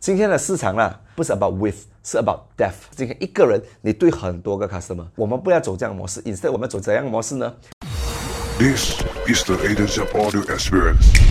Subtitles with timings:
[0.00, 2.88] 今天的市场啦，不是 about with，是 about depth。
[2.96, 7.54] 今天一个人，你对很多个 customer，我们不要走这样的模式，instead 我们走怎样的模式呢
[8.58, 11.30] ？This is the Agents of Audio Experience.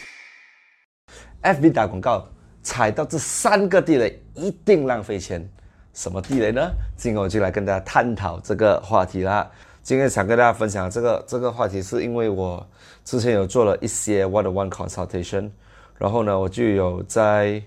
[1.42, 2.28] FB 打广告
[2.62, 5.50] 踩到这三个地雷，一定浪费钱。
[5.96, 6.72] 什么地雷呢？
[6.96, 9.50] 今天我就来跟大家探讨这个话题啦。
[9.82, 12.64] 今天想跟大家分享这个这个话题，是因为我
[13.04, 15.50] 之前有做了一些 one-on-one consultation，
[15.98, 17.60] 然后呢，我就有在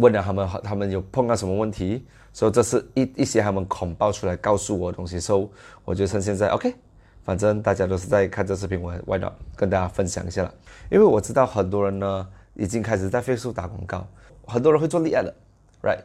[0.00, 5.48] 问了他们，他们有碰到什么问题，所以这是一一些他们恐爆出来告诉我的东西，所以
[5.84, 6.74] 我就趁现在 OK。
[7.24, 10.54] 反正大家都是在看这视频，我 why not 跟大家分享一下了。
[10.90, 14.06] 因为我知道很多人呢已经开始在飞速打广告，
[14.46, 15.34] 很多人会做 lead ad 的
[15.82, 16.00] ，right？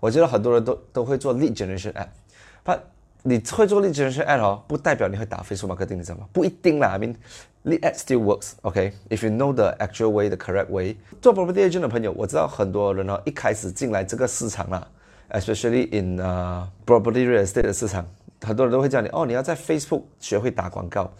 [0.00, 2.80] 我觉得很多人都都会做 lead generation app，but
[3.28, 6.28] 你会做 lead generation ad 哦，不代表你会打 Facebook marketing，你知道吗？
[6.32, 7.16] 不一定啦，I mean
[7.64, 14.86] lead ad still works，OK？If、you know the actual way, the correct way，做 property agent 的朋友，我知道很多人哦一开始进来这个市场啦
[15.30, 18.06] ，especially in 呃、property real estate 的市场。
[18.42, 21.10] 很多人都会叫你哦，你要在 Facebook 学会打广告，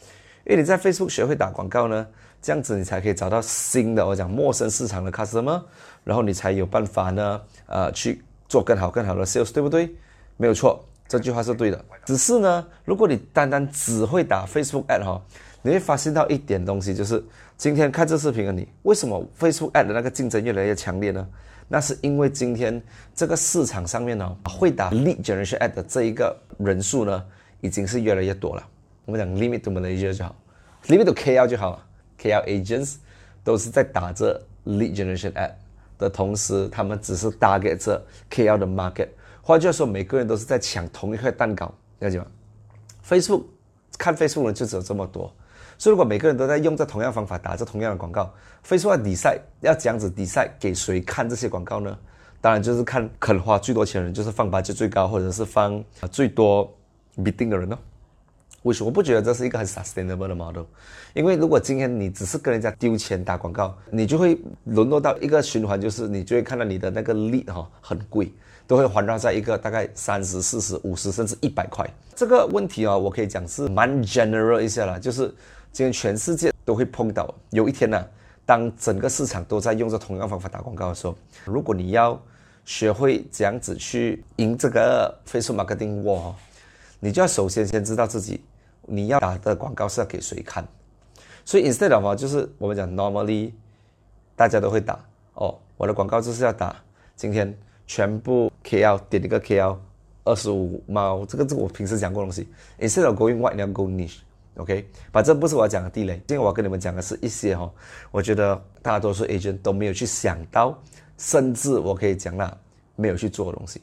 [0.45, 2.07] 因为你在 Facebook 学会打广告呢，
[2.41, 5.61] 这样子你才可以找到新的我讲陌生市场的 customer，
[6.05, 9.93] 然后你才有办法呢，呃，去做更好更好的 sales，对不对？
[10.37, 11.85] 没有错，这句话是对的。
[12.05, 15.21] 只是呢，如果你单单只会打 Facebook ad 哈，
[15.63, 17.23] 你会发现到一点东西，就是
[17.57, 21.27] 今天看这视频的你，为什么 Facebook ad 的那个竞争越来越强烈呢？
[21.69, 22.81] 那是因为今天
[23.15, 27.25] 这个市场上面呢，会打 lead generation ad 的这一个人数呢，
[27.61, 28.63] 已经是越来越多了。
[29.05, 30.37] 我们讲 limit to Malaysia 就好
[30.87, 31.83] ，limit to KL 就好。
[32.21, 32.95] KL agents
[33.45, 35.51] 都是在打着 lead generation ad
[35.99, 39.09] 的同时，他们只是 target 着 KL 的 market。
[39.47, 42.27] 换句话说，每个人都是在抢同一块蛋糕，了解吗
[43.09, 43.45] ？Facebook
[43.97, 45.33] 看 Facebook 的人就只有这么多。
[45.79, 48.29] 所以，如果每个人都在用这同样方法打着同样的广告
[48.67, 51.97] ，Facebook 要比赛要这样子比赛给谁看这些广告呢？
[52.41, 55.81] 当然就是看肯花最多钱的人，就是放八折最高，或者是放
[56.11, 56.69] 最多
[57.17, 57.79] bidding 的人哦。
[58.63, 60.65] 为什么我不觉得这是一个很 sustainable 的 model？
[61.15, 68.33] 因为如果今天你只是跟人家丢钱打广告，你就会沦落到一个循环，就是你就会看到你的那个 lead 哈、很贵，
[68.67, 71.89] 都会环绕在一个大概三十、四十、五十甚至一百块。
[72.15, 75.33] 这个问题啊、我可以讲是蛮 general 一下啦，就是
[75.73, 77.33] 今天全世界都会碰到。
[77.51, 78.05] 有一天呢、
[78.45, 82.21] 当整个市场都在用着同样方法打广告的时候，如果你要
[82.65, 86.35] 学会这样子去赢这个 Facebook marketing war，
[87.01, 88.43] 你就要首先先知道自己
[88.87, 90.67] 你要打的广告是要给谁看。
[91.45, 93.53] 所以 instead of，就是我们讲 normally
[94.35, 94.99] 大家都会打
[95.35, 96.75] 哦，我的广告就是要打
[97.15, 97.57] 今天
[97.87, 99.77] 全部 KL 点一个 KL
[100.25, 102.49] 二十五毛，这个是我平时讲过的东西。
[102.81, 107.73] Instead of going wide，你要 go niche，OK？、反正不是我要讲的地雷，今天我要跟你们讲的是一些哈、哦，
[108.11, 110.77] 我觉得大多数 agent 都没有去想到，
[111.17, 112.57] 甚至我可以讲啦，
[112.97, 113.81] 没有去做的东西。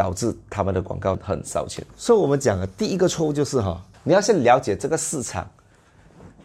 [0.00, 1.84] 导致他们的广告很烧钱。
[1.94, 5.46] 所以我们讲的第一个错误就是哈，你要先了解这个市场。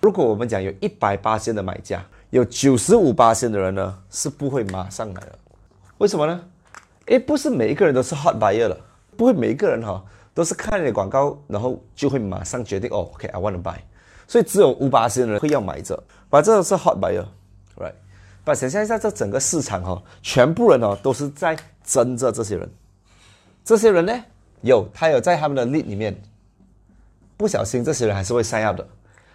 [0.02, 5.40] 如果我们讲有一百八线的买家，有九十五八线的人呢是不会马上来的。
[6.00, 6.44] 为什么呢？
[7.06, 8.78] 诶，不是每一个人都是 hot buyer 了，
[9.16, 13.78] 不会每一个人哈都是看你的广告，然后就会马上决定哦，OK，I、want to buy。
[14.28, 17.94] 所以只有五八线的人会要买着，反正是 hot buyer，right？
[18.44, 22.70] 把想象一下，这整个市场哈，全部人哦都是在争着这些人。
[23.66, 24.24] 这些人呢，
[24.62, 26.16] 有他有在他们的 lead 里面，
[27.36, 28.88] 不小心这些人还是会 sign up 的。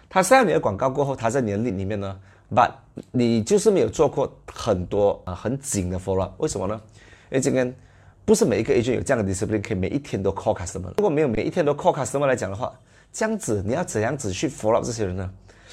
[0.09, 2.17] 他 sign up 你的广告过后，他在你的 lead 里面呢
[2.49, 2.71] ，but
[3.11, 6.81] 你就是没有做过很多啊、很紧的 follow up，为什么呢？
[7.29, 7.75] 因为今天
[8.23, 10.93] 不是每一个 agent 有这样的 discipline，可以每一天都 call customer。
[10.95, 12.73] 如果没有每一天都 call customer 来讲的话，
[13.11, 15.29] 这样子你要怎样子去 follow up 这些人呢？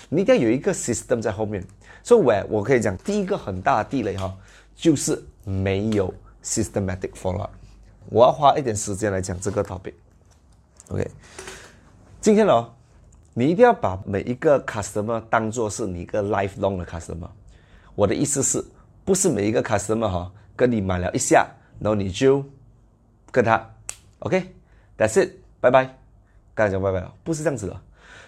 [0.08, 1.64] 你一定要有一个 system 在后面。
[2.02, 4.34] 所以我我可以讲，第一个很大的地雷哈，
[4.74, 7.50] 就是没有 systematic follow up。
[8.10, 9.94] 我要花一点时间来讲这个 topic。
[10.88, 11.10] OK，
[12.20, 12.72] 今天哦，
[13.34, 17.28] 你一定要把每一个 customer 当做是你一个 lifelong 的 customer。
[17.94, 18.64] 我的意思是，
[19.04, 21.46] 不是每一个 customer 哈、跟你买了一下，
[21.78, 22.42] 然后你就
[23.30, 23.68] 跟他
[24.20, 25.98] OK，that's、it，拜拜，
[26.54, 27.80] 刚才讲拜拜了，不是这样子的。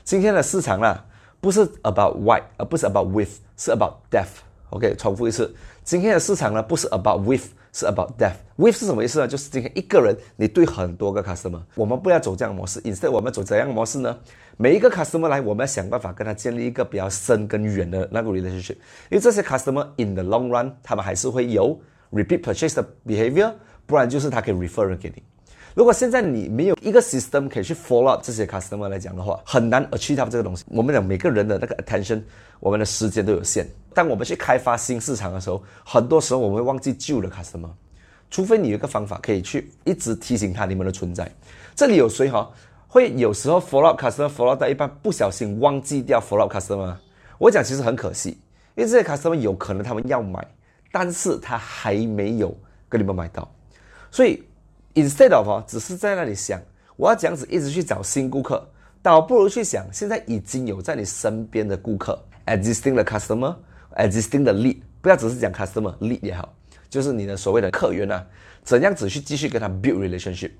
[0.04, 1.04] 今天的市场啦，
[1.40, 4.43] 不是 about wide，而不是 about with，是 about depth。
[4.70, 8.37] OK，重复一次，今天的市场呢，不是 about with 是 about death。
[8.56, 9.28] With 是什么意思呢？
[9.28, 14.19] 就是今天一个人你对很多个 customer，我们不要走这样的模式，instead 我们走怎样的模式呢？
[14.56, 18.75] 每一个 customer 来，我们要想办法跟他建立一个比较深跟远的那个 relationship，
[19.08, 21.81] 因为这些 customer in the long run，他们还是会有
[22.12, 23.52] repeat purchase 的 behavior，
[23.87, 25.23] 不然就是他可以 refer 人给你。
[25.75, 30.64] 如果现在你没有一个 system 可以去 follow 这些 customer 来讲的话，很难 achieve 到这个东西。
[30.69, 32.20] 我们讲每个人的那个 attention，
[32.58, 33.67] 我们的时间都有限。
[33.94, 37.70] 当我们去开发新市场的时候，很多时候我们会忘记旧的 customer。
[38.31, 41.31] 除非你有一个方法可以去一直提醒他你们的存在。
[41.75, 42.49] 这里有谁哈？
[42.87, 46.94] 会有时候 follow customer follow 到一半不小心忘记掉 follow customer。
[47.38, 48.31] 我讲其实很可惜，
[48.75, 50.44] 因为这些 customer 有可能他们要买，
[50.90, 52.56] 但是他还没有
[52.88, 53.49] 跟你们买到，
[54.11, 54.43] 所以
[54.94, 56.60] instead of 哦，只是在那里想
[56.96, 58.66] 我要这样子一直去找新顾客，
[59.02, 66.52] 倒不如去想现在已经有在你身边的顾客 existing 的 customer，existing 的 lead，不要只是讲 customer lead 也好。
[66.88, 68.26] 就是你的所谓的客源啊，
[68.64, 70.50] 怎样子去继续跟他 build relationship？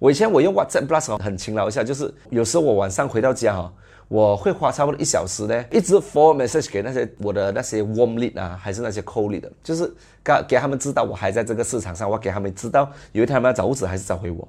[0.00, 3.72] 我以前我用 WhatsApp Plus 很勤劳一下，就是有时候我晚上回到家哈，
[4.08, 9.94] 我会花差不多一小时呢，一直 for message 给那些我的那些 warm lead 啊，还是那些 cold lead 的，就是
[10.24, 14.48] 给给他们知道我还在这个市场上，我给他们知道有一天他们要找屋子还是找回我。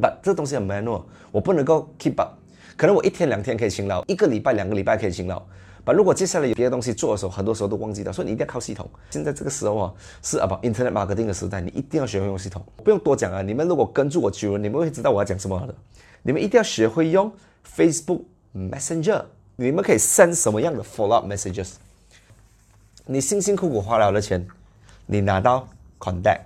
[0.00, 2.30] But 这东西很 manual，我不能够 keep up，
[2.76, 5.42] 可能我一天两天可以勤劳，一个礼拜两个礼拜可以勤劳。
[5.84, 8.88] But 如果接下来有别的东西做的时候，很多时候都忘记掉，所以你一定要靠系统。
[9.10, 9.92] 现在这个时候啊，
[10.22, 12.64] 是，about Internet marketing 的时代，你一定要学会用系统。
[12.82, 15.74] 不用多讲啊，你们如果跟住我久了，你们会知道我要讲什么的。
[16.22, 17.30] 你们一定要学会用
[17.76, 18.22] Facebook
[18.54, 19.24] Messenger，
[19.56, 21.74] 你们可以 send 什么样的 follow up messages。
[23.06, 24.46] 你辛辛苦苦花了的钱，
[25.06, 25.68] 你拿到
[25.98, 26.40] contact，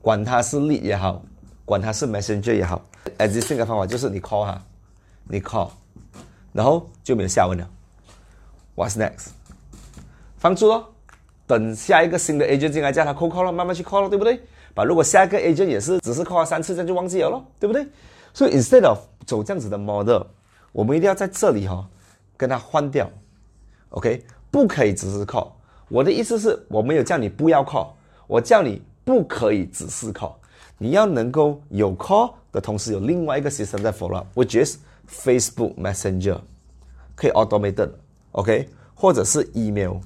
[0.00, 1.22] 管它是 lead 也好，
[1.64, 2.84] 管它是 Messenger 也好
[3.18, 4.62] ，existing 的方法就是你 call 哈，
[5.28, 5.70] 你 call，
[6.52, 7.68] 然后就没有下文了。
[8.76, 9.28] What's next？
[10.38, 10.92] 放住咯，
[11.46, 14.40] 等下一个新的 agent 进来，叫他 call call 了，慢慢去 call 了，对不对？
[14.74, 17.86] 把如果下一个 agent 也是只是 call 三次，这样就忘记了咯，对不对？
[18.32, 20.22] 所以 instead of 走这样子的 model，
[20.74, 21.88] 我们一定要在这里哈，
[22.36, 23.08] 跟他换掉
[23.90, 24.26] ，OK？
[24.50, 25.52] 不可以只是 call。
[25.88, 27.92] 我的意思是，我没有叫你不要 call，
[28.26, 30.34] 我叫你不可以只是 call。
[30.76, 34.78] 你要能够有 call 的同时，有另外一个 system 在 follow up，which is
[35.08, 36.40] Facebook Messenger，
[37.14, 37.90] 可以 automated。
[38.32, 39.98] OK，或者是 email，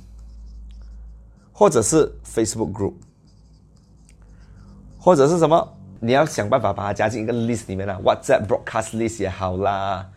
[1.51, 2.93] 或者是 Facebook group，
[4.99, 5.77] 或者是什么？
[6.01, 10.09] 你要想办法把它加进一个 list 里面啦，WhatsApp broadcast list 也好啦，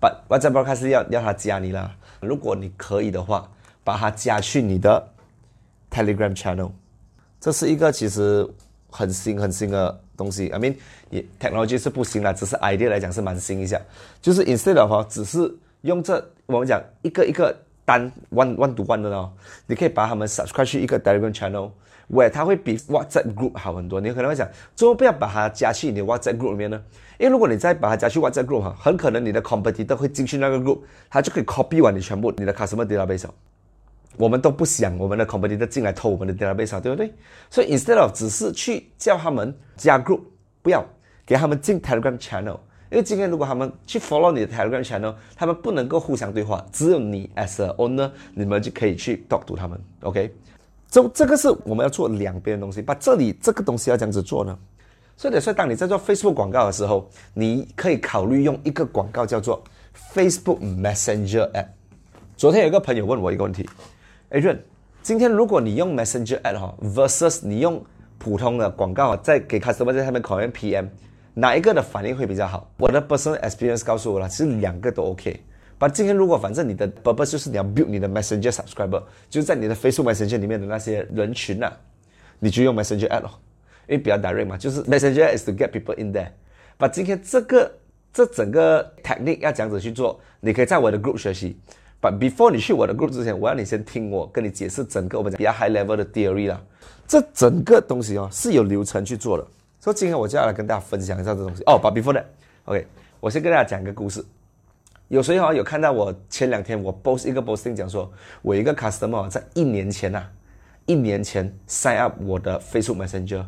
[0.00, 1.94] 把 WhatsApp broadcast 要要他加你啦。
[2.20, 3.48] 如果你可以的话，
[3.84, 5.06] 把它加去你的
[5.90, 6.70] Telegram channel。
[7.40, 8.48] 这是一个其实
[8.90, 10.48] 很新很新的东西。
[10.48, 10.76] I mean，
[11.10, 13.80] 也 technology 是不行啦，只是 idea 来讲是蛮新一下。
[14.20, 19.32] 就是 instead of 只是用这我们讲一个一个单 one one to one 的哦，
[19.66, 21.70] 你可以把他们 subscribe 去一个 Telegram channel
[22.10, 24.00] 喂它会比 WhatsApp group 好很多。
[24.00, 26.80] 你可能会想，怎么不要把它加去你的 WhatsApp group 里面呢？
[27.18, 33.26] 因为如果你再把它加去 WhatsApp group 哈，很可能你的 competitor 会进去那个 group，它就可以 copy 完你全部你的 customer database。
[34.16, 37.12] 我们都不想我们的 competitor 进来偷我们的 database，对不对？
[37.48, 40.20] 所以 instead of 只是去叫他们加 group，
[40.62, 40.84] 不要
[41.24, 42.58] 给他们进 Telegram channel。
[42.90, 49.80] 因为今天如果他们去 follow 你的 Telegram channel，他们不能够互相对话，只有你 as a owner，你们就可以去 talk to 他们。
[50.00, 50.34] OK，
[50.90, 52.82] 这这个是我们要做两边的东西。
[52.82, 54.58] 把这里这个东西要这样子做呢，
[55.16, 59.62] 所以所以当你在做 Facebook 广告的时候，你可以考虑用一个广告叫做
[60.12, 61.66] Facebook Messenger App。
[62.36, 63.68] 昨天有一个朋友问我一个问题
[64.30, 64.58] ，Adrian，
[65.02, 67.82] 今天如果你用 Messenger App 哈，versus 你用
[68.18, 70.86] 普通的广告在给 customer 在上面考验 PM。
[71.32, 72.68] 哪一个的反应会比较好？
[72.76, 75.40] 我的 personal experience 告诉我了，其实两个都 OK。
[75.80, 81.72] 把今天如果反正你的 purpose 就是你要 build 你的 messenger subscriber，就是在你的 Facebook messenger 里面的那些人群呐，
[82.38, 83.30] 你就用 messenger app 咯，
[83.88, 86.28] 因为比较 direct 嘛，就是 messenger is to get people in there。
[86.76, 87.72] 把今天这个
[88.12, 91.58] 这整个 technique 要这样子去做，你可以在我的 group 学习。
[92.02, 96.60] But before 你去我的 group 之前，我要你先听我跟你解释整个我们讲比较 high level 的 theory 啦。
[97.08, 99.46] 这整个东西哦是有流程去做的。
[99.80, 101.80] 所以今天我就要来跟大家分享一下这东西哦。
[101.82, 102.86] But before that，OK，
[103.18, 104.22] 我先跟大家讲一个故事。
[105.10, 108.08] 有谁好像有看到我前两天我 post 一个 posting 讲说，
[108.42, 110.22] 我一个 customer 在一年前呐，
[110.86, 113.44] 一年前 sign up 我的 Facebook Messenger，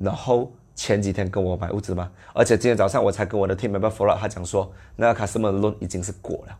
[0.00, 6.58] 然后前几天跟我买物资嘛，而且今天早上我才跟我的 team member follow，他讲说那个 customer loan 已经是过了。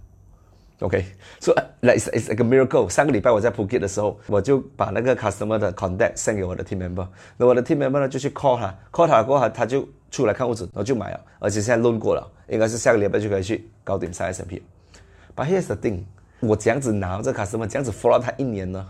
[0.81, 1.04] OK，
[1.38, 2.88] 所以 it's it's is a miracle。
[2.88, 7.07] 上个礼拜我在普吉的时候，我就把那个 customer 的 contact send 给我的 team member。
[7.37, 14.62] 那我的 team member 呢就去 call 他，call 他过后他就出来看屋子，然后就买了，而且现在论过了，应该是下个礼拜就可以去搞定 S M P。
[15.37, 16.00] But here's the thing，
[16.40, 18.85] 我这样子拿这 customer，这样子 follow 他一年呢，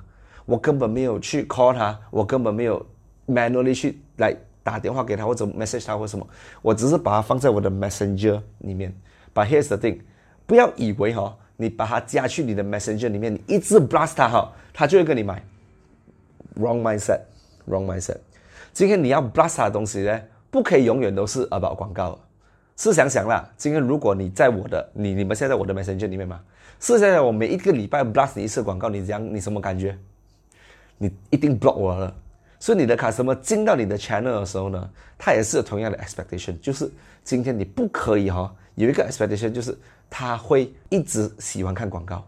[0.46, 2.84] 我根本没有去 call 他，我根本没有
[3.28, 6.26] manually 去来打电话给他或者 message 他或什么，
[6.62, 8.94] 我只是把它放在我的 messenger 里面。
[9.34, 10.00] But here's the thing，
[10.46, 11.36] 不要以为哈。
[11.56, 15.42] 你把它加去你的 Messenger 里面，你一直 blast 它哈，它就会跟你买。
[16.58, 18.18] Wrong mindset，wrong mindset。
[18.72, 20.20] 今天你要 blast 的东西呢，
[20.50, 22.18] 不可以永远都是 about 广告。
[22.76, 26.40] 试想想啦，今天如果你在我的你你们现在我的 Messenger 里面嘛，
[26.80, 29.96] 试想想我每一个礼拜 blast 你一次广告，你讲你什么感觉？
[30.98, 32.14] 你一定 block 我了。
[32.58, 36.90] 所以你的 customer 进到你的 channel 的时候呢，他也是同样的 expectation，就是
[37.22, 39.76] 今天你不可以哈、有一个 expectation，就是
[40.08, 42.24] 他会一直喜欢看广告。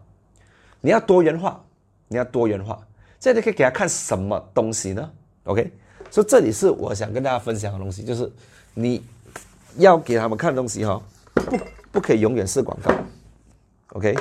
[0.81, 1.59] 你要多元化，
[2.07, 2.79] 你要多元化，
[3.19, 5.11] 这里可以给他看什么东西呢
[5.45, 5.71] ？OK，
[6.11, 8.31] 所以这里是我想跟大家分享的东西，就是
[8.73, 9.03] 你
[9.77, 11.01] 要给他们看东西哈、
[11.33, 11.57] 不
[11.93, 12.93] 不可以永远是广告。
[13.93, 14.15] OK，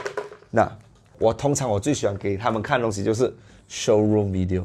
[0.50, 0.70] 那
[1.18, 3.34] 我通常我最喜欢给他们看东西就是
[3.68, 4.64] showroom video。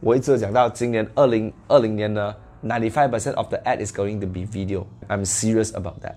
[0.00, 4.86] 我一直讲到今年二零二零年呢，ninety five percent of the ad is going to be video.
[5.08, 6.14] I'm serious about that.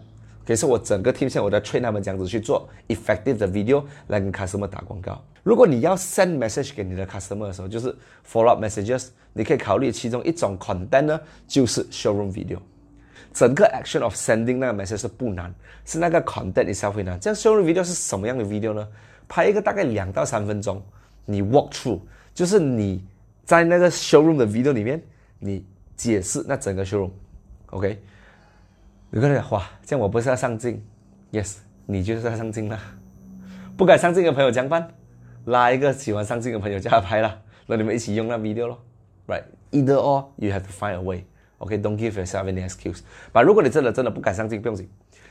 [0.47, 5.21] 可是我整个 team 现在我在 train 他们这样子去做 effective 的 video 来跟 customer 打广告。
[5.43, 7.93] 如果你要 send message 给你的 customer 的时候，就是
[8.25, 12.59] follow up messages，你可以考虑其中一种 content 呢，就是 showroom video。
[13.33, 17.19] 整个 action of sending 那个 message 是不难，是那个 content itself 会难。
[17.19, 18.87] 这样 showroom video 是什么样的 video 呢？
[19.27, 20.81] 拍一个大概两到三分钟，
[21.25, 21.99] 你 walk through，
[22.33, 23.03] 就是你
[23.43, 25.03] 在那个 showroom 的 video 里面，
[25.39, 25.65] 你
[25.97, 27.99] 解释那整个 showroom，OK？、
[29.11, 30.83] 有个人讲哇，这样我不是要上镜
[31.31, 32.77] ？Yes，你就是要上镜啦。
[33.77, 34.89] 不敢上镜的朋友怎么办？
[35.45, 38.83] 拉一个喜欢上镜的朋友叫他拍啦，那你们一起用那 video 咯。
[39.27, 41.23] Right，either or you have to find a way。
[41.59, 42.99] OK，don't、give yourself any excuse。
[43.31, 44.89] 把如果你真的真的不敢上镜，不用紧，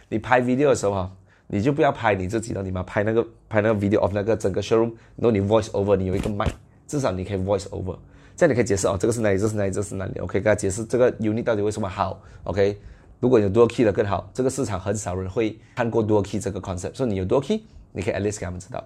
[0.08, 1.12] 你拍 video 的时候哈，
[1.46, 6.46] 你就不要拍你自己了，你嘛拍那个拍那个 video of 那个整个 showroom，然后你 voice over，你有一个麦，
[6.86, 7.98] 至少你可以 voice over，
[8.34, 12.80] 这样你可以解释哦，这个是哪里，这是哪里，这是哪里，OK，跟他解释这个 unit 到底为什么好，OK。
[13.20, 18.84] 如果有 dual key 的更好，这个市场很少人会看过 dual key 这个 concept，所以你有 dual key，你可以 at least 给他们知道。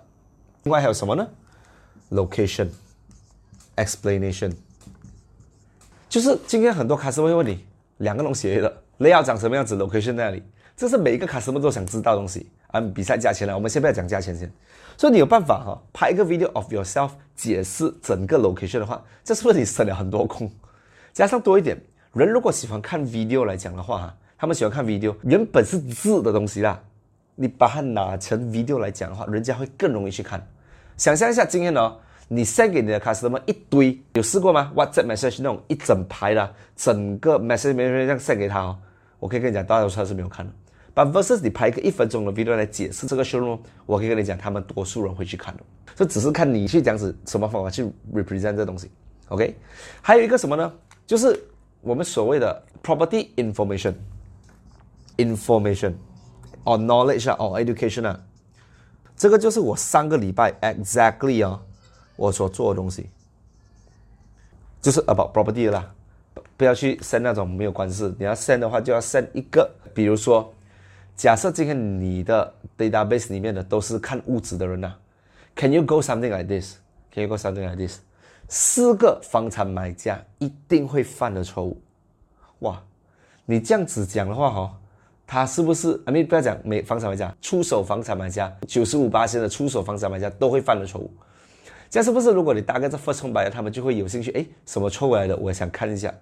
[0.62, 1.26] 另外还有什么呢
[2.10, 4.52] ？location，explanation，
[6.08, 7.64] 就是今天很多 customer 会问你
[7.98, 10.42] 两个东西的 layout 长什么样子，location 在哪里，
[10.76, 12.48] 这是每一个 customer 都想知道的东西。
[12.68, 14.48] 啊，比赛价钱了，我们先不要讲价钱先。
[14.96, 20.48] 所以你有办法哈、拍一个 video of yourself 解释整个 location 的话，这是不是你省了很多空？
[21.12, 21.76] 加上多一点，
[22.12, 26.80] 人如果喜欢看 video 来讲的话哈，他们喜欢看 video，原本是字的东西啦，
[27.34, 30.42] 你把它拿成 video 来讲的话，人家会更容易去看。
[30.96, 31.94] 想象一下，今天呢、
[32.26, 38.78] 你 send 给你的 customer 一堆，有试过吗？WhatsApp message 那种一整排的，整个 message message 这样 send 给他哦，
[39.18, 40.52] 我可以跟你讲，大多数他是没有看的。
[40.94, 45.62] But versus 你拍一个一分钟的 video 来解释这个 show 呢我可以跟你讲，他们多数人会去看的。
[45.94, 48.90] 这只是看你去这样子什么方法去 represent 这东西。
[49.28, 49.54] OK，
[50.00, 50.72] 还有一个什么呢？
[51.06, 51.38] 就是
[51.82, 53.92] 我们所谓的 property information。
[55.24, 55.94] Information
[56.64, 58.20] or knowledge or education 啊，
[59.16, 61.60] 这个就是我上个礼拜 exactly 啊，
[62.16, 63.08] 我所做的东西，
[64.80, 65.92] 就是 about property 啦，
[66.56, 70.52] 不要去 send 那种没有关系，你要 send 的话就要 send 一个，比如说，
[71.16, 74.94] 假设今天你的 database 里面的都是看物质的人呐、
[75.54, 77.98] ，Can you go something like this？Can you go something like this？
[78.48, 81.80] 四个房产买家一定会犯的错误，
[82.60, 82.82] 哇，
[83.44, 84.80] 你这样子讲的话哈、
[85.32, 85.92] 他是不是？
[86.04, 91.08] 啊，你不要讲每房产买家，出手房产买家，九十五八线的出手房产买家都会犯的错误。
[91.88, 92.32] 这样是不是？
[92.32, 95.36] 如果你大概这 first home buyer，他们就会有兴趣，诶，什么错误来的？
[95.36, 96.12] 我想看一下。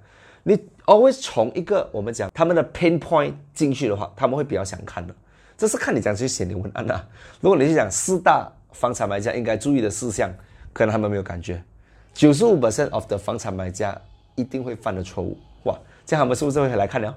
[0.42, 5.14] 你 always 从一个我们讲他们的 pain point 进去的话，他们会比较想看的。
[5.56, 7.02] 这是看你讲去写你文案啊。
[7.40, 10.30] 如果你是讲四大房产买家应该注意的事项，
[10.74, 11.62] 可能他们没有感觉。
[12.12, 13.98] 九十五 percent of 的房产买家
[14.34, 15.34] 一定会犯的错误，
[15.64, 15.74] 哇，
[16.04, 17.16] 这样他们是不是会来看了？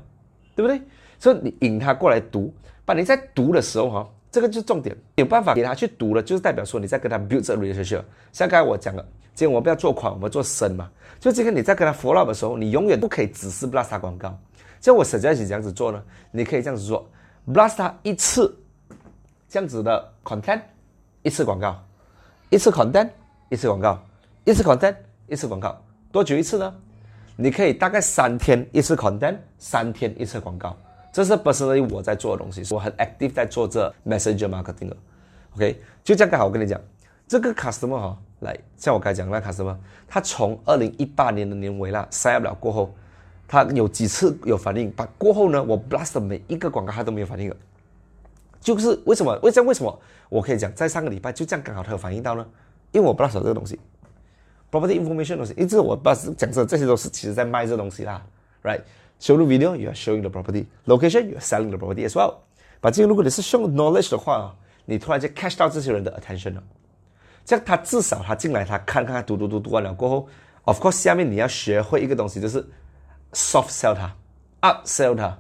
[0.56, 0.82] 对不对？
[1.22, 2.52] 所以你引他过来读，
[2.84, 8.02] 把你在读的时候哈，这个就是重点，有办法给他去读了，就是代表说你在跟他 build 这 relationship。
[8.34, 10.90] 像刚才我讲了，今天我们不要做宽，我们做深嘛。
[11.20, 14.36] 就今天你在跟他 follow 的时候，你永远不可以只是 blast 广告。
[14.80, 17.08] 像我实在是这样子做呢，你可以这样子做
[17.54, 18.58] ，blast 一次
[19.48, 20.62] 这样子的 content，
[21.22, 21.80] 一次广告，
[22.50, 23.10] 一次 content，
[23.50, 24.04] 一次广告，
[24.44, 24.96] 一次 content，
[25.28, 25.80] 一次广告，
[26.12, 26.76] 多久一次呢？
[27.36, 30.76] 你可以大概三天一次 content，三天一次广告。
[31.12, 34.98] 这是 personally 我在做的东西，我很 active 在做这 messenger marketing 的
[35.56, 36.80] ，OK，就这样刚好我跟你讲，
[37.28, 39.76] 这个 customer 哈、哦，来像我刚才讲那 customer，
[40.08, 42.94] 他从二零一八年的年尾啦 sign up 了过后，
[43.48, 47.56] 他有几次有反应，把过后呢，我 blast 每一个广告他都没有反应了，
[48.62, 49.38] 就是为什么？
[49.44, 49.68] 为什么？
[49.68, 50.00] 为什么？
[50.30, 52.48] 我可以讲，在上个礼拜就这样刚好他有反应到呢？
[52.94, 53.78] 因为我 blast 这个东西
[54.72, 58.26] ，property information 东西，一直我 blast 讲这这些都是其实在卖这东西啦
[58.64, 58.82] ，right？
[59.22, 60.66] ，right？Showroom video, you are showing the property.
[60.86, 62.36] Location, you are selling the property as well.
[62.80, 66.64] 把这个如果你是 show knowledge 的话，你突然间 catch 到这些人的 attention 了，
[67.46, 70.28] 这样他至少他进来，他看看他读读读读完了过后
[70.64, 72.68] ，of course 下面你要学会一个东西，就是
[73.34, 74.16] soft sell 他
[74.62, 75.38] ，up sell 他。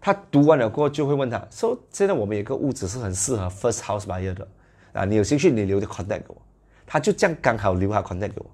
[0.00, 4.46] 他读完了过后就会问他说：“现在我们有个屋子是很适合 first house buyer 的
[4.92, 6.36] 啊，你有兴趣你留个 contact 给我。”
[6.84, 8.50] 他就这样刚好留下 contact 给我。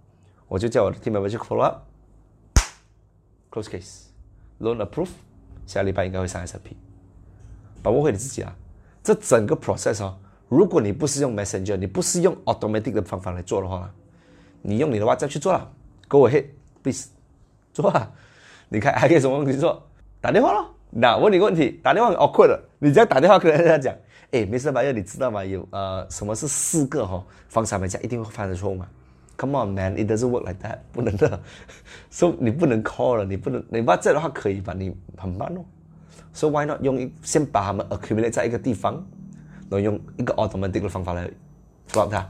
[0.46, 4.09] 我就叫我的 team member 去 follow up，close case
[4.60, 5.08] loan approve，
[5.66, 6.72] 下礼拜应该会上 SAP，
[7.82, 8.54] 把握好你自己啊。
[9.02, 10.16] 这整个 process 哦，
[10.48, 13.90] 如果你不是用 Messenger，你不是用 automatic 的方法来做的话，
[14.62, 15.72] 你用你的话再去做了
[16.06, 17.08] ，Go ahead，please，
[17.72, 18.12] 做啊。
[18.68, 19.82] 你看还可以什么东西做？
[20.20, 20.74] 打电话咯。
[20.90, 23.94] 那问你个问题，打电话很 awkward 的，你这样打电话跟人家讲，
[24.32, 24.70] 哎，Mr.
[24.70, 25.44] Bayer，你知道吗？
[25.44, 28.86] 有呃，什么是四个哈房产买家一定会犯的错误吗
[29.40, 31.40] ？Come on man，it doesn't work like that，不能的。
[32.10, 34.74] So 你不能 call 了，你不能，你 WhatsApp 的话可以吧？
[34.76, 35.64] 你很慢哦。
[36.34, 38.94] So why not 用一先把他们 accumulate 在一个地方，
[39.70, 41.26] 然后用一个 automatic 的方法来
[41.90, 42.28] block 它。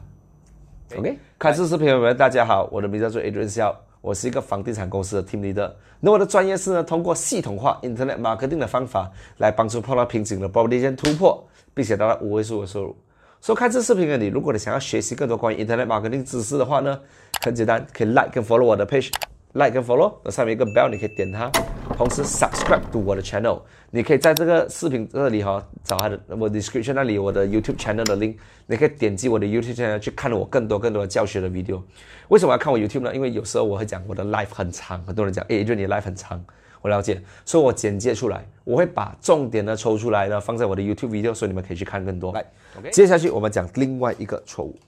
[0.97, 5.71] OK，开始视频朋友们，大家好，我的名字叫做 Adrian Xiao，我是一个房地产公司的 team leader。
[5.99, 12.97] 那我的专业是呢，通过系统化 internet marketing 的方法来帮助碰到瓶颈的 property 突破，并且达到五位数的收入。
[13.41, 17.01] 所以看这视频的你，如果你想要学习更多关于 internet marketing 知识的话呢，
[17.43, 21.51] 很简单，可以 like 跟 follow 我的 page，like 跟 follow，那上面一个 bell 你可以点它。
[21.97, 31.83] 同时 subscribe to 我的 channel，你可以在这个视频这里哈找它的我 description 那里我的 YouTube channel 的 link，你可以点击我的 YouTube channel 去看我更多更多的教学的 video。
[32.29, 33.15] 为什么要看我 YouTube 呢？
[33.15, 36.43] 因为有时候我会讲我的 life 很长，很多人讲哎，就你 life 很长，
[36.81, 42.33] 我了解，所以我简介出来，我会把重点呢抽出来呢放在我的 YouTube video，所以你们可以去看更多。
[42.33, 42.45] 来
[42.79, 44.79] ，OK，接下去我们讲另外一个错误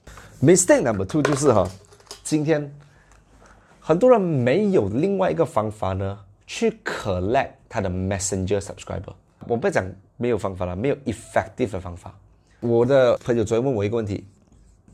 [0.41, 1.69] ，mistake number two 就是哈，
[2.23, 2.73] 今天
[3.79, 6.19] 很多人没有另外一个方法呢。
[6.45, 9.13] 去 collect 他的 Messenger subscriber，
[9.47, 9.83] 我不讲
[10.17, 12.13] 没有方法了，没有 effective 的方法。
[12.59, 14.27] 我的朋友昨天问我一个问题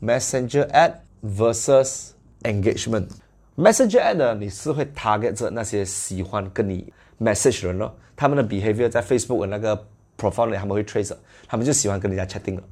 [0.00, 2.10] ：Messenger ad versus
[2.44, 3.08] engagement。
[3.56, 11.16] Messenger ad 呢，你是会 target 着那些喜欢跟你 message 人咯，他们的 behavior 在 Facebook 的那个 profile 里他们会 trace，
[11.46, 12.62] 他们就喜欢跟人家 chatting 了。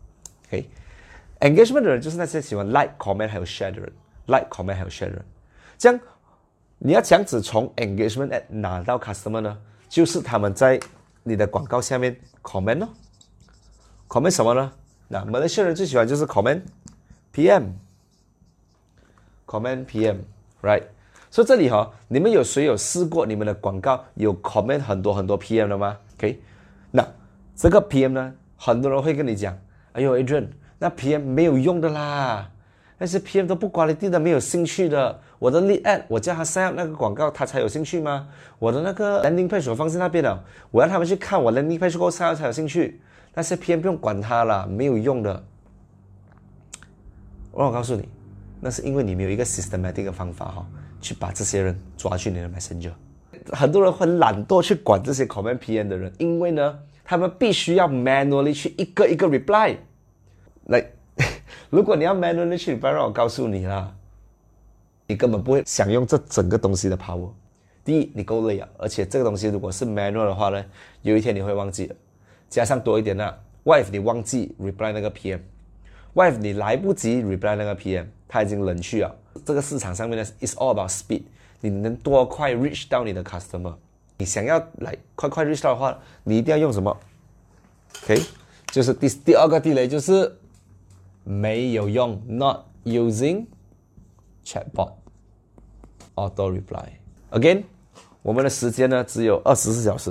[0.47, 3.93] OK，engagement 的人就是那些喜欢 like comment 还有 share 的人
[4.27, 5.25] ，like comment 还有 share 的人，
[5.77, 6.01] 这样。
[6.81, 9.59] 你要样子从 engagement at 拿到 customer 呢，
[9.89, 10.79] 就是他们在
[11.25, 12.89] 你的广告下面 comment 哦
[14.07, 14.73] ，comment 什么呢？
[15.09, 16.63] 那马来西亚人最喜欢就是 comment
[17.35, 17.75] PM，comment
[19.87, 20.19] PM
[20.63, 20.83] Right，
[21.31, 26.41] 所以这里哈，你们有谁有试过你们的广告有 comment 很多很多 PM 的吗？OK？
[26.91, 27.07] 那
[27.55, 29.57] 这个 PM 呢，很多人会跟你讲，
[29.93, 32.51] 哎呦，Adrian，那 PM 没有用的啦。
[33.01, 35.21] 那些 PM 都不管你定的，没有兴趣的。
[35.39, 38.27] 我的 lead ad，我叫他 sign up 那个广告，他才有兴趣吗？
[38.59, 40.43] 我的那个 landing page 我放在那边了，
[40.73, 43.01] 我让他们去看我 landing page 后 sign up 才有兴趣。
[43.35, 45.45] 那些 PM 不用管他了，没有用的。
[47.53, 48.09] 我告诉你，
[48.61, 50.67] 那是因为你没有一个 systematic 的方法哈，
[51.01, 52.93] 去把这些人抓去你的 messenger。
[53.53, 59.77] 很多人会懒惰去管这些 comment PM 的人，因为呢，他们必须要 manually 去一个一个 reply
[60.67, 60.85] 来。
[61.71, 63.95] 如果你要 manually 去，不要让我告诉你啦，
[65.07, 67.31] 你根本不会享用这整个东西的 power。
[67.85, 70.65] 第一，你够累啊，而且这个东西如果是 manual 的话呢，
[71.03, 71.97] 有一天你会忘记的。
[72.51, 79.17] 加上多一点呢，wife 你忘记 reply 那个 PM，wife 你来不及 reply 那个 PM，它已经冷去了。
[79.45, 81.23] 这个市场上面呢，is all about speed，
[81.61, 83.75] 你能多快 reach 到你的 customer？
[84.19, 86.97] 你想要来快快 reach 到的话，你一定要用什么
[88.05, 88.23] ？OK，
[88.67, 90.33] 就是第第二个地雷就是。
[91.31, 93.45] 没有用，not using
[94.47, 94.93] chatbot
[96.15, 96.87] auto reply
[97.33, 97.65] again。
[98.23, 100.11] 我们的时间呢只有二十四小时。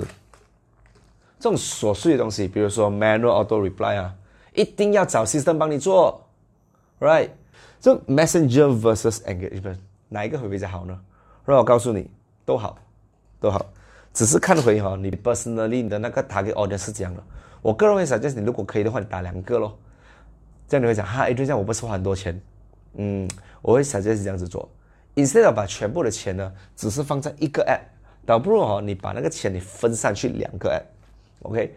[1.40, 4.14] 这种琐碎的东西，比如说 manual auto reply 啊，
[4.54, 6.24] 一定要找 system 帮你做
[7.00, 7.30] ，right？
[7.80, 10.98] 这 messenger versus engagement 哪一个会比较好呢？
[11.44, 12.10] 让我告诉你，
[12.44, 12.78] 都好，
[13.40, 13.64] 都好，
[14.12, 17.22] 只是看回哈你 personally 你的那个 target audience 是这样的。
[17.62, 19.78] 我个人会想，就是你如果可以的话，你打两个咯。
[20.68, 22.38] 这样你会想哈，哎，就这样我不是花很多钱，
[22.94, 23.26] 嗯，
[23.62, 24.68] 我会想就是这样子做
[25.14, 27.80] ，instead of 把全部的钱呢，只是放在一个 app，
[28.26, 31.74] 倒不如哦，你把那个钱你分散去两个 app，OK，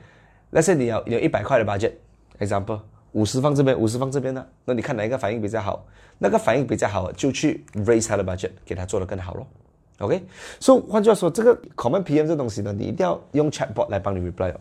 [0.49, 2.81] 那是你要有一百块的 budget，example，
[3.13, 5.85] 五十放这边，五十放这边呢，那你看哪一个反应比较好？
[6.17, 9.47] 那个反应比较好，就去 raise 它的 budget，给它做得更好咯
[9.99, 10.23] o k
[10.59, 14.59] 所以换句话说，这个 common PM 这东西呢，你一定要用 chatbot 来帮你 reply 哦，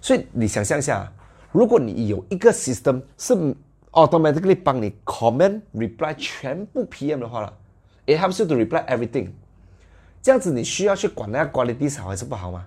[0.00, 1.12] 所以你想象一下。
[1.52, 3.34] 如果你有一个 system 是
[3.90, 7.52] automatically 帮你 comment reply 全部 PM 的话了
[8.06, 9.28] ，it helps you to reply everything。
[10.22, 12.64] 这样子你需要去管那个 quality 好还是不好吗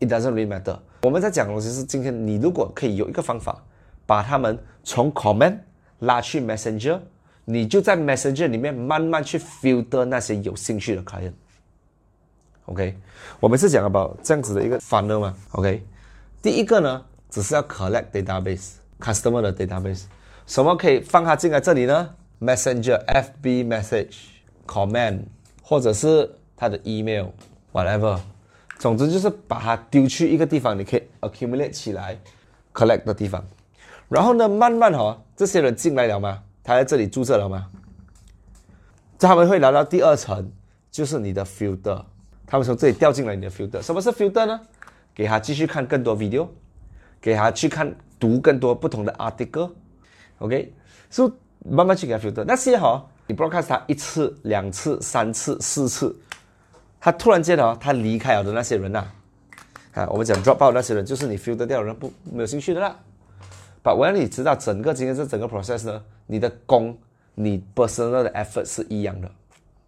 [0.00, 0.76] ？It doesn't really matter。
[1.02, 3.62] 我们在讲的东西是今天你如果可以有一个方法，
[4.06, 5.58] 把他们从 comment
[6.00, 7.00] 拉去 messenger，
[7.44, 11.32] 你就在 messenger 里面慢慢去 filter 那些有兴趣的 client。
[12.66, 12.96] OK，
[13.40, 15.84] 我们是讲 about 这样子的一个 funnel 嘛？OK，
[16.40, 17.04] 第一个呢？
[17.30, 20.04] 只是要 collect database customer 的 database，
[20.46, 24.16] 什么可以放它进来这里呢？Messenger、FB Message、
[24.66, 25.22] comment，
[25.60, 28.20] 或者是他的 email，whatever，
[28.78, 32.16] 总之就是把它丢去一个地方，你可以 accumulate 起来
[32.72, 33.44] ，collect 的地方。
[34.08, 36.42] 然后呢，慢慢哈，这些人进来了吗？
[36.62, 37.68] 他在这里注册了吗？
[39.18, 40.50] 他们会来到第二层，
[40.90, 42.04] 就是你的 filter，
[42.46, 43.80] 他们从这里掉进来你的 filter。
[43.80, 44.60] 什么是 filter 呢？
[45.14, 46.48] 给他继续看更多 video，
[47.20, 50.74] 给他去看读更多不同的 article，OK，
[51.08, 51.32] 所以
[51.70, 52.44] 慢慢去给他 filter。
[52.44, 56.14] 那些哈，你 broadcast 他一次、两次、三次、四次，
[57.00, 59.06] 他突然间哦，他离开了的那些人呐，
[59.92, 62.96] 啊，我们讲 drop out 那些人，就是你 filter 掉的人不没有兴趣的啦。
[63.84, 66.96] 把我让你知道整个今天这整个 process 呢，你的功，
[67.34, 69.30] 你 personal 的 effort 是一样的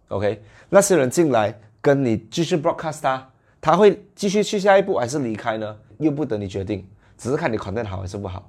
[0.09, 0.39] ，OK？
[0.69, 3.27] 那些人进来跟你继续 broadcast 他，
[3.59, 5.75] 他会继续去下一步还是离开呢？
[5.97, 8.47] 又不得你决定，只是看你 content 好还是不好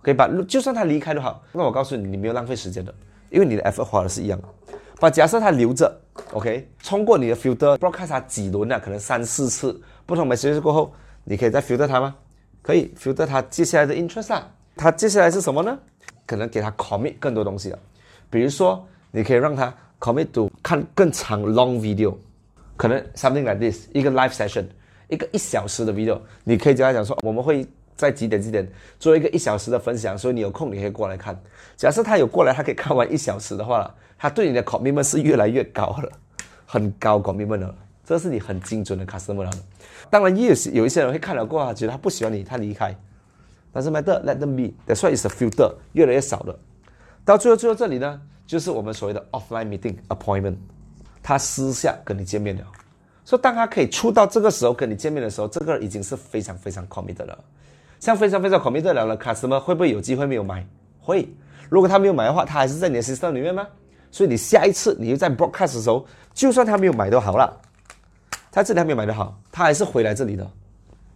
[0.00, 0.12] ，OK？
[0.14, 2.92] 把就算他离开都好，那我告诉你，你没有浪费时间的，
[3.30, 4.48] 因为你的 effort 花的是一样的。
[4.98, 5.96] 把假设他留着
[6.32, 6.68] ，OK？
[6.82, 8.80] 冲过你的 filter broadcast 他几轮啊？
[8.80, 12.16] 可能三四次不同 message 过后，你可以再 filter 他吗？
[12.62, 14.50] 可以 filter 他接下来的 interest 啊。
[14.78, 15.76] 他接下来是什么呢？
[16.24, 17.78] 可能给他 commit 更多东西了，
[18.30, 22.14] 比如说，你可以让他 commit to 看更长 long video，
[22.76, 24.64] 可能 something like this，一个 live session，
[25.08, 31.36] 一个一小时的 video，你可以跟他讲说，我们会在几点几点做一个一小时的分享，所以你有空你可以过来看。
[31.76, 36.12] 假设他有过来，他可以看完一小时的话，他对你的 commitment 是越来越高了，
[36.64, 39.50] 很高 commitment 了，这是你很精准的 customer 了。
[40.08, 42.94] 当然，也有有一些人会看了过后，觉得他不喜欢你，他离开。
[43.72, 46.58] 但是 matter let them be that's why it's a filter 越来越少了。
[47.24, 50.56] 到最后最后这里呢，就是我们所谓的 offline meeting appointment，
[51.22, 52.62] 他私下跟你见面了。
[53.24, 57.38] 所以当他可以出到这个时候跟你见面的时候，这个已经是非常非常 committed 了。
[58.00, 60.66] 像非常非常 committed 了的 customer 会不会有机会没有买？
[61.00, 61.28] 会。
[61.68, 63.66] 如果他没有买的话，他还是在你的 system 里面吗？
[64.10, 67.60] 所以你下一次你又在 broadcast 的时候，就算他没有买都好了，
[68.50, 70.50] 他这里还没有买的好，他还是回来这里的。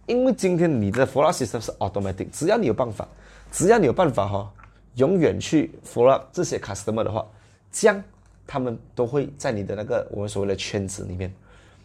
[0.05, 3.07] 因为今天你的 follow system 是 automatic，只要你有办法，
[3.51, 4.51] 只要你有办法哈，
[4.95, 7.25] 永远去 follow 这些 customer 的话，
[7.71, 8.03] 这样
[8.45, 11.33] 他们都会在你的那个我们所谓的圈子里面，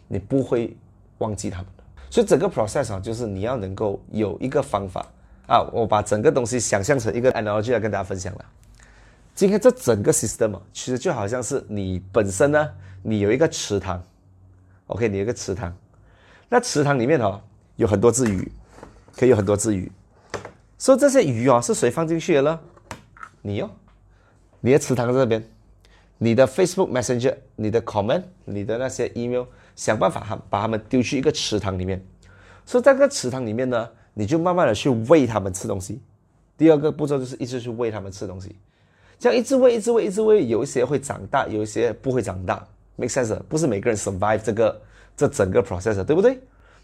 [0.09, 0.75] 你不会
[1.19, 1.83] 忘记他们的。
[2.09, 5.05] 所以整个 process 啊，就是你要能够有一个方法
[5.47, 8.45] 啊，我把整个东西想象成一个 analogy 来跟大家分享了。
[9.33, 12.69] 今天这整个 system 啊，其实就好像是你本身呢，
[13.01, 14.03] 你有一个池塘
[14.87, 15.73] ，OK，你有一个池塘，
[16.49, 17.41] 那池塘里面哈。
[17.79, 18.51] 有很多只鱼，
[19.15, 19.89] 可以有很多只鱼。
[20.77, 22.59] 所以这些鱼啊，是谁放进去的呢？
[23.41, 23.69] 你哦，
[24.59, 25.41] 你的池塘在这边，
[26.17, 29.45] 你的 Facebook Messenger、你的 Comment、你的那些 Email，
[29.77, 32.05] 想办法哈把它们丢去一个池塘里面。
[32.65, 36.01] 所以在这个池塘里面呢，你就慢慢的去喂它们吃东西。
[36.57, 38.53] 第二个步骤就是一直去喂它们吃东西，
[39.17, 42.61] 这样一直喂、一直喂、一直喂，有一些会长大，有一些不会长大。
[42.97, 43.39] Make sense？
[43.47, 44.81] 不是每个人 survive 这个
[45.15, 46.37] 这整个 process，对不对？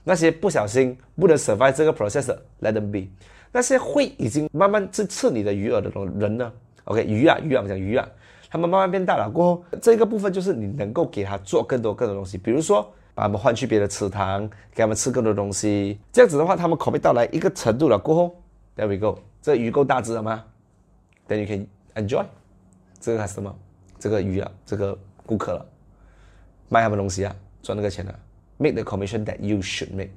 [0.06, 3.10] 那些不小心不能 survive 这个 process，let them be。
[3.52, 5.90] 那些会已经慢慢去吃你的鱼饵的
[6.20, 6.52] 人呢
[6.84, 8.08] ？OK，鱼啊鱼啊，我们讲鱼啊，
[8.50, 15.98] 他们慢慢变大了过后，这个部分就是你能够给他做更多更多东西，比如说把他们换去别的池塘，给他们吃更多东西。
[16.12, 18.44] 这样子的话，他们口味到来一个程度了过后
[18.76, 20.44] ，There we go，这鱼够大只了吗
[21.28, 22.26] ？Then you can enjoy
[23.00, 23.54] 这个 customer，
[23.98, 25.66] 这个鱼啊，这个顾客了，
[26.70, 28.20] 卖他们东西啊，赚那个钱了。
[28.58, 30.12] Make the commission that you should make,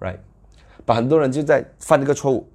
[0.00, 0.16] right？
[0.86, 2.48] 把很多人就在犯这个错误。